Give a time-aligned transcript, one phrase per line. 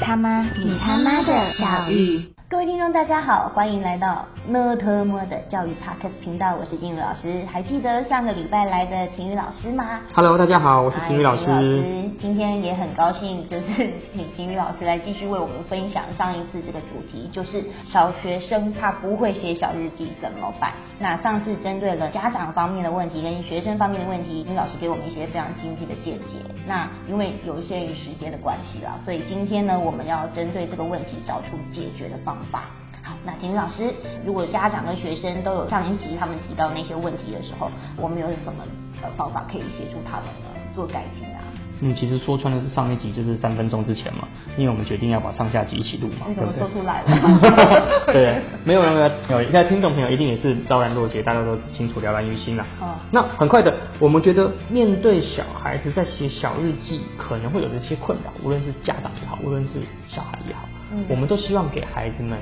[0.00, 0.42] 他妈？
[0.42, 2.34] 你他妈的小玉！
[2.50, 7.44] 各位听众，大家好，欢迎来到呢特么的教育 podcast 频道，我是金宇老师。
[7.46, 12.10] 还记得上个礼拜来的婷宇老师吗？Hello，大家好，我是婷宇老师。
[12.18, 13.66] 今天也很高兴，就是
[14.12, 20.72] 请婷宇老师来继续为我们分享上一次这个主题，就是小学生他不会写小日记怎么办？
[20.98, 26.44] 那上次针对了家长方面的问题跟学生方面的问题，晴雨老师给我们一些非常精辟的见解。
[26.66, 32.64] 那因为有限于时间的关系啦，所以今天呢，我们要针对这个问题找出解决的方法。
[33.02, 33.92] 好，那田老师，
[34.24, 38.64] 如果家长跟学生都有上一集他们提到那些问题的时候，我们有什么
[39.02, 41.40] 呃方法可以协助他们呢做改进啊？
[41.82, 48.02] 嗯，其实说穿了是上一集就是三分钟之前嘛，因为我们决定要把上下集一起录嘛，你怎么说出来了？
[48.12, 52.66] 对，没有没有有，应该听众朋友一定也是昭然若揭，大家都清楚了然于心了。
[52.82, 62.38] 哦，那很快的，我们觉得面对小孩子在写小日记，可能会有这些困扰，无论是家长也好，无论是小孩也好，嗯，我们都希望给孩子们。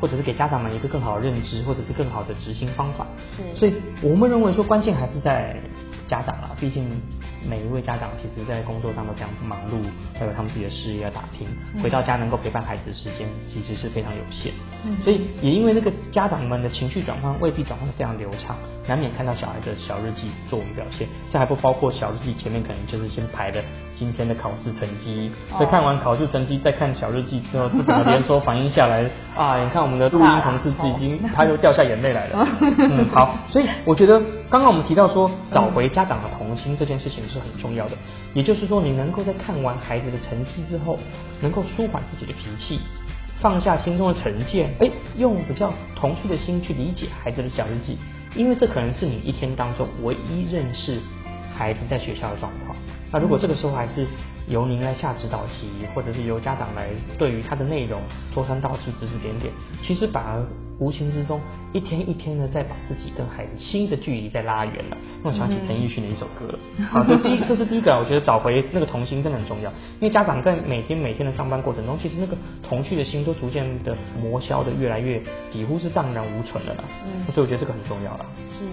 [0.00, 3.04] 或者是给家长们一个更好的认知，或者是更好的执行方法。
[3.36, 5.56] 是，所以我们认为说关键还是在
[6.08, 6.88] 家长啦，毕竟。
[7.48, 9.78] 每一位家长其实，在工作上都非常忙碌，
[10.18, 11.46] 还有他们自己的事业要打拼，
[11.80, 14.52] 回到家能够陪伴孩子的时间其实是非常有限。
[15.04, 21.06] 所以也因为那个家长们的情绪转换未必转换的非常流畅，难免看到小孩的小日记作文表现。
[21.32, 23.62] 这还不包括小日记前面可能就是先排的
[23.96, 29.04] 今天的考试成绩，所以看完考试成绩再看小日记之后，是怎么连说反应下来
[29.36, 29.62] 啊？
[29.62, 32.46] 你看我们的录音同事已经他又掉下眼泪来了。
[32.78, 37.18] 嗯，好，所以我觉得刚刚我们提到说找回家长的童心这件事情。
[37.28, 37.96] 是很重要的，
[38.32, 40.98] 也就是说，你能够在看完孩子的成绩之后，
[41.42, 42.80] 能够舒缓自己的脾气，
[43.40, 47.96] 放下心中的成见，哎，用比较童趣的心去理解孩子的小日记，
[48.34, 50.98] 因为这可能是你一天当中唯一认识
[51.56, 52.76] 孩子在学校的状况。
[53.12, 54.06] 那如果这个时候还是
[54.48, 58.00] 由您来下指导棋，或者是由家长来对于他的内容
[58.32, 60.44] 说三道四、指指点点，其实反而。
[60.80, 61.40] 无形之中，
[61.72, 64.96] 一天一天的在把自己跟孩子心的距离在拉远了。
[65.24, 66.58] 让我想起陈奕迅的一首歌了。
[66.88, 69.68] 好，这第一，这是第一个，我觉得找回那个童心真的很重要。
[69.98, 75.20] 因为家长在每天每天的上班过程中，其实那个童趣的心都逐渐的磨消的越来越，
[75.50, 76.84] 几乎是荡然无存了啦。
[77.04, 78.24] 嗯，所以我觉得这个很重要了。
[78.56, 78.64] 是。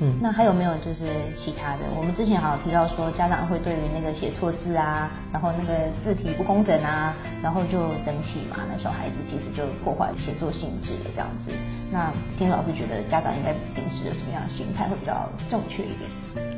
[0.00, 1.84] 嗯，那还有没有就是其他的？
[1.96, 8.58] 我们之前好像提到说，家长会对于那个写错字啊，然后那个字体不工整啊，然后就生气嘛。
[8.70, 11.52] 那小孩子其实就破坏写作性质了这样子。
[11.90, 16.10] 那听老师觉得家长应该平时的什么样的心态会比较正确一点？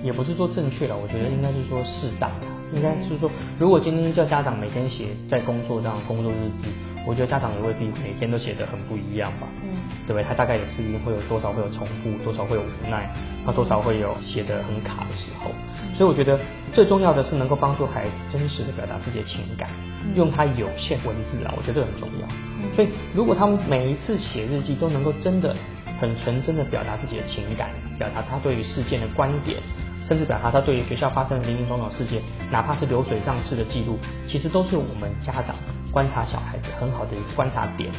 [0.02, 2.30] 也不是说正确了，我觉得应该是说适当。
[2.70, 6.68] 应该是说，如果今天叫家长每天写在工作上工作日志。
[7.06, 9.72] 我觉得家长也未必每天都写得很不一样吧，嗯，
[10.06, 10.22] 对不对？
[10.22, 13.08] 他大概也是会有多少会有重复，多少会有无奈，
[13.46, 15.50] 他多少会有写得很卡的时候。
[15.96, 16.38] 所以我觉得
[16.70, 19.70] 最重要的是能够帮助孩子真实的表达自己的情感，
[20.14, 22.28] 用他有限文字啊，我觉得这很重要。
[22.76, 25.56] 所以如果他们每一次写日记都能够真的
[26.00, 29.58] 很纯真的表达自己的情感，表达他对于事件的观点，
[30.06, 33.98] 甚至表达他对于学校发生的林林总总事件，哪怕是流水账式的记录，
[34.28, 35.54] 其实都是我们家长。
[35.90, 37.90] 观察小孩子很好的一个观察点，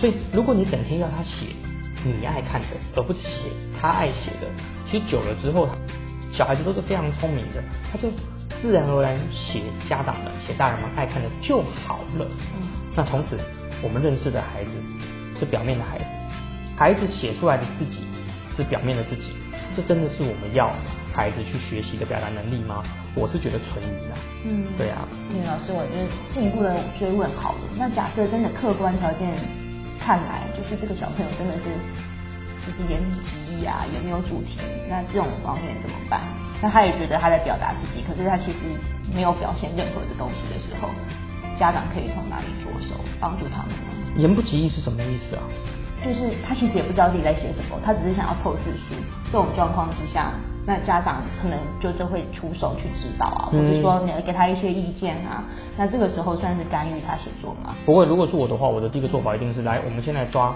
[0.00, 1.46] 所以如果你整天要他写
[2.04, 4.48] 你爱看的，而不是写他爱写的，
[4.90, 5.68] 其实久了之后，
[6.32, 8.08] 小孩子都是非常聪明的，他就
[8.60, 12.26] 自然而然写家长们、写大人们爱看的就好了。
[12.96, 13.38] 那从此
[13.80, 14.70] 我们认识的孩子
[15.38, 16.04] 是表面的孩子，
[16.80, 18.00] 孩子写出来的自己
[18.56, 19.36] 是表面的自己，
[19.76, 20.72] 这真的是我们要
[21.12, 22.82] 孩子去学习的表达能力吗？
[23.14, 24.16] 我是觉得存疑的。
[24.48, 25.04] 嗯，对啊。
[25.28, 25.92] 林老师，我就
[26.32, 27.60] 进一步的追问好了。
[27.76, 29.28] 那假设真的客观条件
[30.00, 31.68] 看来，就是这个小朋友真的是
[32.64, 34.56] 就是言不及义啊，也没有主题，
[34.88, 36.24] 那这种方面怎么办？
[36.64, 38.58] 那他也觉得他在表达自己，可是他其实
[39.12, 40.88] 没有表现任何的东西的时候，
[41.60, 44.16] 家长可以从哪里着手帮助他们呢？
[44.16, 45.44] 言不及义是什么意思啊？
[46.04, 48.94] 就是他其实也不知道自己在写什么，他只是想要凑字数。
[49.26, 50.32] 这种状况之下。
[50.66, 55.42] 那家长可能就就会出手去指导啊，或者说你给他一些意见啊。
[55.76, 57.74] 那这个时候算是干预他写作吗？
[57.86, 60.54] 不会，如果是我的话，我的第一个做法一定是来，我们先来抓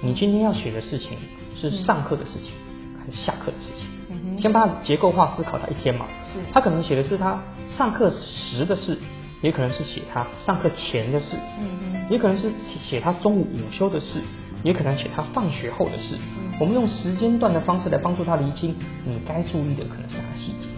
[0.00, 1.18] 你今天要写的事情
[1.60, 2.52] 是上课的事情
[2.96, 4.40] 还是下课的事情？
[4.40, 6.06] 先把它结构化思考他一天嘛。
[6.32, 6.38] 是。
[6.52, 7.38] 他可能写的是他
[7.76, 8.96] 上课时的事，
[9.42, 12.50] 也可能是写他上课前的事，嗯也可能是
[12.88, 14.20] 写他中午午休的事。
[14.62, 16.16] 也可能写他放学后的事，
[16.58, 18.74] 我们用时间段的方式来帮助他厘清
[19.04, 20.68] 你该注意的可能是哪个细节。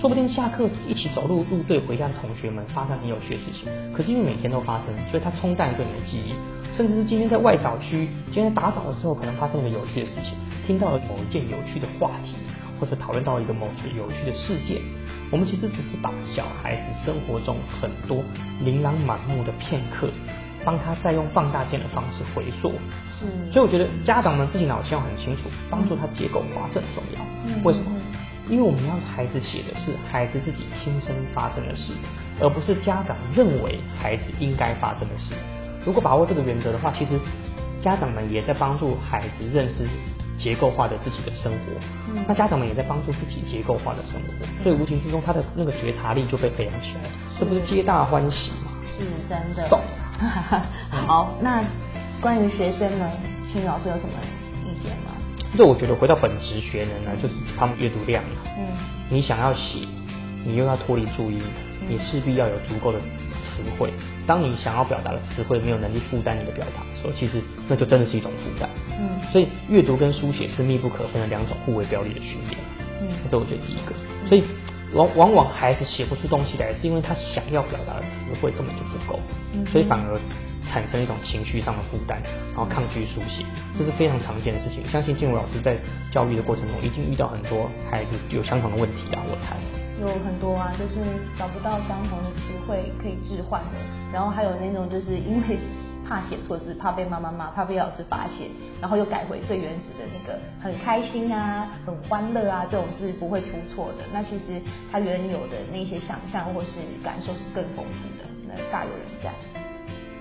[0.00, 6.32] 说不定下课一起走路入队回家的同学们发生很有趣的事情，可是因为每天都发生，所以他冲淡对你的记忆。
[6.76, 10.34] 甚至是今天在外扫区，今天打扫的时候可能发生一个有趣的事情，
[10.64, 12.34] 听到了某一件有趣的话题，
[12.78, 14.80] 或者讨论到一个某些有趣的事件，
[15.32, 18.22] 我们其实只是把小孩子生活中很多
[18.62, 20.08] 琳琅满目的片刻，
[20.68, 22.74] 帮他再用放大镜的方式回溯。
[23.18, 23.24] 是。
[23.50, 27.24] 所以我觉得家长们自己脑筋要很清楚，帮助他结构化这很重要。
[27.46, 27.64] 嗯。
[27.64, 27.86] 为什么？
[28.50, 31.94] 因为我们要孩子写的是孩子自己亲身发生的事，
[32.38, 35.32] 而不是家长认为孩子应该发生的事。
[35.86, 37.18] 如果把握这个原则的话，其实
[37.82, 39.88] 家长们也在帮助孩子认识
[40.38, 41.58] 结构化的自己的生活。
[42.12, 42.22] 嗯。
[42.28, 47.08] 那家长们也在帮助自己结构化的生活，所以无形之中他的那个觉察力就被培养起来，
[47.40, 48.68] 这不是皆大欢喜吗？
[48.98, 49.68] 是真的。
[50.18, 50.26] 送。
[51.06, 51.62] 好，那
[52.20, 53.10] 关于学生呢，
[53.52, 54.10] 青老师有什么
[54.64, 55.12] 意见吗？
[55.56, 58.22] 这我觉得回到本职学能呢，就是他们阅读量
[58.58, 58.66] 嗯。
[59.08, 59.86] 你想要写，
[60.44, 61.40] 你又要脱离注音，
[61.88, 63.90] 你势必要有足够的词汇。
[64.26, 68.68] 当你想要表达的词汇没有能力负担你的表达的时候，其实那就真的是一种负担。
[69.00, 69.08] 嗯。
[69.32, 72.60] 所以阅读跟书写是密不可分的两种互为表里的训练。
[73.00, 73.08] 嗯。
[73.24, 73.94] 这是我觉得第一个。
[74.28, 74.44] 所以
[74.94, 79.20] 往往往孩子写不出东西来，是因为他想要表达的词汇根本就不够。
[79.52, 79.66] 嗯。
[79.66, 80.18] 所以反而。
[80.68, 82.20] 产生一种情绪上的负担，
[82.52, 83.42] 然后抗拒书写，
[83.78, 84.86] 这是非常常见的事情。
[84.86, 85.78] 相信静茹老师在
[86.12, 89.56] 教育的过程中，一定遇到很多孩子有相同的问题啊，我猜。
[89.98, 91.00] 有很多啊，就是
[91.38, 93.80] 找不到相同的词汇可以置换的，
[94.12, 95.56] 然后还有那种就是因为
[96.08, 98.48] 怕写错字，怕被妈妈骂，怕被老师发现，
[98.80, 104.04] 然后又改回最原始的那个很开心啊、很欢乐啊这种字不会出错的。
[104.12, 104.60] 那其实
[104.90, 109.30] 他原有的那些想象或是感受是更丰富的，那大有人在。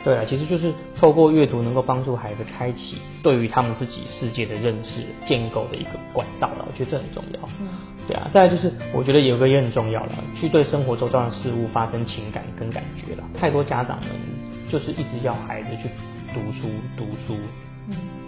[0.03, 7.49] 对啊，其实就是透过阅读能够帮助孩子开启对于他们自己世界的认识建构的一个管道了，我觉得这很重要。
[7.59, 7.67] 嗯，
[8.07, 13.23] 对啊，再来就是我觉得有个也很重要了，去对生活周遭的事物发生情感跟感觉了。
[13.37, 14.09] 太多家长们
[14.69, 15.89] 就是一直要孩子去
[16.33, 17.37] 读书、读书、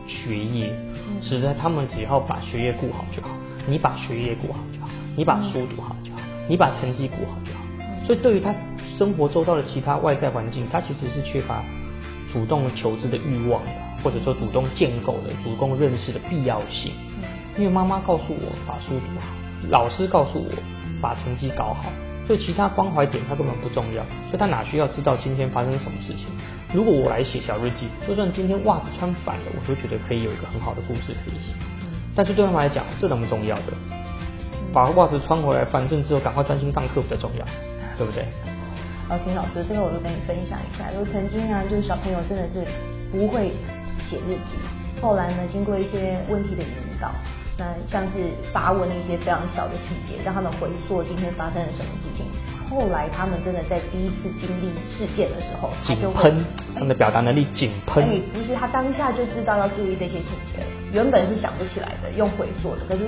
[0.08, 0.74] 学业，
[1.22, 3.30] 使得他们只要把学业顾好就好，
[3.68, 7.60] 你把学业顾好就好，你把书读好就好，你把成绩顾好就好。
[8.06, 8.54] 所以对于他。
[8.98, 11.64] 生活周到的其他外在环境，他其实是缺乏
[12.34, 13.72] 主动求知的欲望的，
[14.04, 16.92] 或者说主动建构的、主动认识的必要性。
[17.58, 19.28] 因为妈妈告诉我把书读好，
[19.70, 20.52] 老师告诉我
[21.00, 21.86] 把成绩搞好，
[22.30, 26.28] 所以其他关怀点他根本不重要，所以他哪需要知道今天发生什么事情？
[26.72, 31.58] 如果我来写小日记，就算今天袜子穿反了，我都觉得可以有一个很好的故事可以写。
[32.16, 33.74] 但是对他们来讲，这那么重要的，
[34.72, 37.44] 把袜子穿回来反正之后，赶快专心上课比较重要，
[37.98, 38.24] 对不对？
[39.10, 40.86] 老听老师，这个我就跟你分享一下。
[40.94, 42.64] 就曾经啊，就是小朋友真的是
[43.12, 43.50] 不会
[44.08, 46.70] 写日记，后来呢，经过一些问题的引
[47.02, 47.10] 导，
[47.60, 52.26] 那像是发问一些非常小的细节，让他们回溯今天发生了什么事情。
[52.70, 58.04] 后来他们真的在第一次经历事件的时候，井喷，他们的表达能力井喷。
[58.04, 60.64] 哎，不是，他当下就知道要注意这些细节，
[60.94, 63.02] 原本是想不起来的，用回溯的，可是。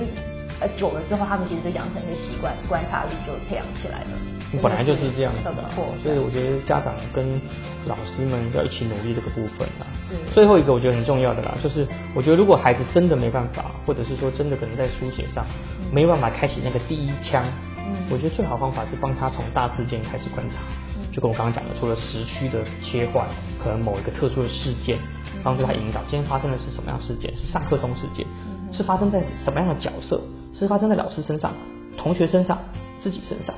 [0.62, 4.14] 呃，久了之后，他们其实就养成一个习惯，观察力就培养起来了。
[4.62, 5.58] 本来就是这样子的，
[6.04, 7.40] 所以我觉得家长跟
[7.86, 9.88] 老师们要一起努力这个部分啊。
[9.96, 10.14] 是。
[10.32, 15.44] 最后一个我觉得很重要的啦，就是我觉得如果孩子真的没办法，或者是说真的可能在书写上
[15.90, 17.42] 没办法开启那个第一枪，
[17.78, 20.58] 嗯，我觉得最好方法是帮他从大事件开始观察。
[20.94, 21.10] 嗯。
[21.10, 23.26] 就跟我刚刚讲的，除了时区的切换，
[23.58, 24.98] 可能某一个特殊的事件，
[25.42, 28.26] 帮助他引导今天发生的是什么样事件，是上课中事件，
[28.70, 30.20] 是发生在什么样的角色。
[30.54, 31.52] 是发生在老师身上、
[31.96, 32.58] 同学身上、
[33.02, 33.54] 自己身上，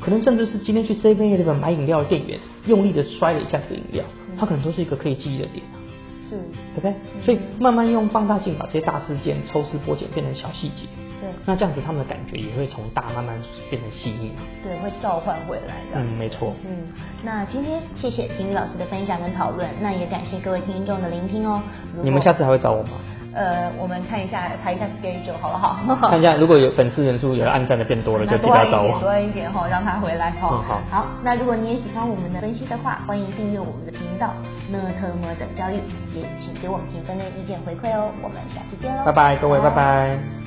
[0.00, 4.04] 可能甚至是今天去 C V A 那边买饮料的店员用力的摔了一下这个饮料，
[4.38, 5.64] 它可能都是一个可以记忆的点
[6.28, 6.36] 是，
[6.74, 6.94] 对不对？
[7.24, 10.84] 所以慢慢用放大镜把这些大事件抽丝剥茧变成小细节，
[11.20, 13.40] 对，那这样子他们的感觉也会从大慢慢
[13.70, 16.00] 变成细腻对，会召唤回来的。
[16.02, 16.52] 嗯，没错。
[16.66, 16.88] 嗯，
[17.24, 21.62] 那今天谢谢婷宇老师的分享跟讨论，那也感谢各位听众的聆听哦。
[22.02, 22.90] 你们下次还会找我吗？
[23.38, 25.78] 呃，我们看一下，排一下 schedule 好不好？
[26.10, 28.98] 看一下，如果有粉丝人数有暗赞的变多了，就记得找我。
[29.00, 30.48] 多一点哈，让他回来哈。
[30.50, 30.80] 嗯，好。
[30.90, 34.30] 好，那如果你也喜欢我们的分析的话，欢迎订阅我们的频道
[34.68, 35.76] “那特么等教育”，
[36.12, 38.10] 也请给我们评分跟意见回馈哦。
[38.20, 40.37] 我们下次见喽，拜拜，各位，拜拜。